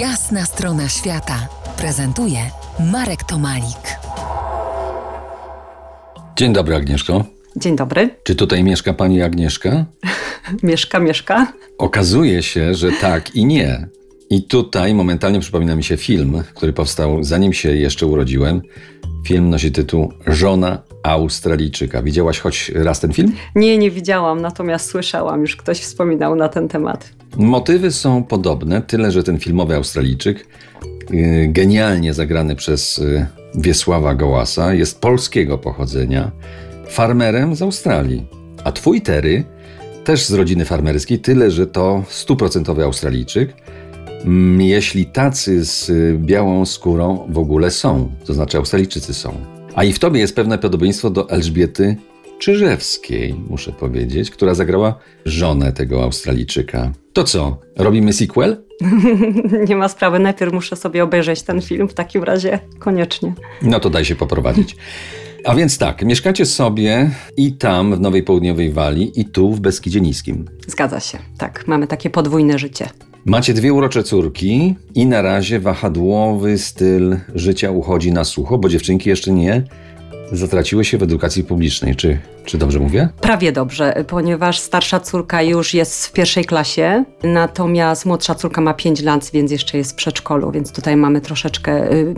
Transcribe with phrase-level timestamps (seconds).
[0.00, 1.48] Jasna strona świata
[1.78, 2.38] prezentuje
[2.92, 3.98] Marek Tomalik.
[6.36, 7.24] Dzień dobry, Agnieszko.
[7.56, 8.10] Dzień dobry.
[8.22, 9.84] Czy tutaj mieszka pani Agnieszka?
[10.62, 11.52] Mieszka, mieszka.
[11.78, 13.88] Okazuje się, że tak i nie.
[14.30, 18.62] I tutaj momentalnie przypomina mi się film, który powstał zanim się jeszcze urodziłem.
[19.26, 22.02] Film nosi tytuł Żona Australijczyka.
[22.02, 23.32] Widziałaś choć raz ten film?
[23.54, 27.10] Nie, nie widziałam, natomiast słyszałam, już ktoś wspominał na ten temat.
[27.36, 30.46] Motywy są podobne, tyle że ten filmowy Australijczyk,
[31.10, 36.30] yy, genialnie zagrany przez yy, Wiesława Gołasa, jest polskiego pochodzenia,
[36.88, 38.26] farmerem z Australii.
[38.64, 39.44] A twój Terry,
[40.04, 43.54] też z rodziny farmerskiej, tyle że to stuprocentowy Australijczyk,
[44.24, 49.34] mm, jeśli tacy z y, białą skórą w ogóle są, to znaczy Australijczycy są.
[49.74, 51.96] A i w tobie jest pewne podobieństwo do Elżbiety
[52.38, 56.92] Czyżewskiej, muszę powiedzieć, która zagrała żonę tego Australijczyka.
[57.12, 58.56] To co, robimy sequel?
[59.68, 63.34] nie ma sprawy, najpierw muszę sobie obejrzeć ten film, w takim razie koniecznie.
[63.62, 64.76] No to daj się poprowadzić.
[65.44, 70.00] A więc tak, mieszkacie sobie i tam w Nowej Południowej Walii, i tu w Beskidzie
[70.00, 70.44] Niskim.
[70.66, 72.88] Zgadza się, tak, mamy takie podwójne życie.
[73.24, 79.08] Macie dwie urocze córki i na razie wahadłowy styl życia uchodzi na sucho, bo dziewczynki
[79.08, 79.62] jeszcze nie
[80.32, 81.96] zatraciły się w edukacji publicznej.
[81.96, 83.08] Czy, czy dobrze mówię?
[83.20, 89.02] Prawie dobrze, ponieważ starsza córka już jest w pierwszej klasie, natomiast młodsza córka ma 5
[89.02, 92.14] lat, więc jeszcze jest w przedszkolu, więc tutaj mamy troszeczkę, y,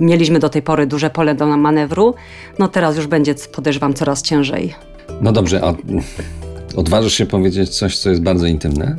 [0.00, 2.14] mieliśmy do tej pory duże pole do manewru,
[2.58, 4.74] no teraz już będzie, podejrzewam, coraz ciężej.
[5.20, 5.74] No dobrze, a
[6.76, 8.96] odważysz się powiedzieć coś, co jest bardzo intymne?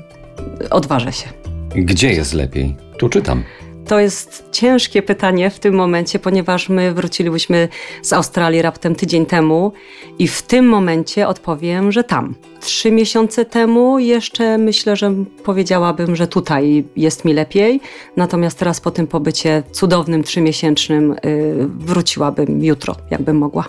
[0.70, 1.30] Odważę się.
[1.76, 2.76] Gdzie jest lepiej?
[2.98, 3.44] Tu czytam.
[3.92, 7.68] To jest ciężkie pytanie w tym momencie, ponieważ my wrócilibyśmy
[8.02, 9.72] z Australii raptem tydzień temu
[10.20, 12.36] i w tym momencie odpowiem, że tam.
[12.62, 17.82] Trzy miesiące temu jeszcze myślę, że powiedziałabym, że tutaj jest mi lepiej,
[18.18, 23.66] natomiast teraz po tym pobycie cudownym, trzymiesięcznym yy, wróciłabym jutro, jakbym mogła.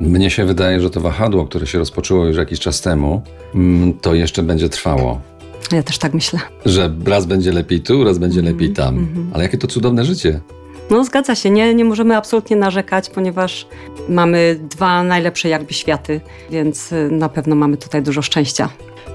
[0.00, 3.22] Mnie się wydaje, że to wahadło, które się rozpoczęło już jakiś czas temu,
[3.54, 5.20] mm, to jeszcze będzie trwało.
[5.72, 6.38] Ja też tak myślę.
[6.66, 8.98] Że raz będzie lepiej tu, raz będzie lepiej tam.
[8.98, 9.30] Mm.
[9.34, 10.40] Ale jakie to cudowne życie.
[10.90, 13.66] No zgadza się, nie, nie możemy absolutnie narzekać, ponieważ
[14.08, 16.20] mamy dwa najlepsze jakby światy,
[16.50, 18.68] więc y, na pewno mamy tutaj dużo szczęścia.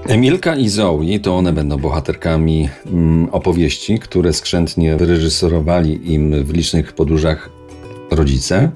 [0.06, 6.92] Emilka i Zoe to one będą bohaterkami mm, opowieści, które skrzętnie wyreżyserowali im w licznych
[6.92, 7.50] podróżach
[8.10, 8.70] rodzice.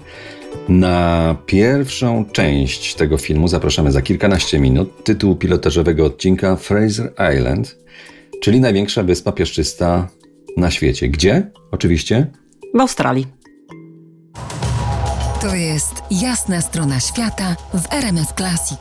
[0.68, 5.04] Na pierwszą część tego filmu zapraszamy za kilkanaście minut.
[5.04, 7.76] Tytuł pilotażowego odcinka Fraser Island,
[8.42, 10.08] czyli największa wyspa piaszczysta
[10.56, 11.08] na świecie.
[11.08, 11.50] Gdzie?
[11.70, 12.26] Oczywiście
[12.74, 13.26] w Australii.
[15.40, 18.78] To jest jasna strona świata w RMS Classic.